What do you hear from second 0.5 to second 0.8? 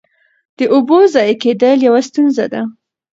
د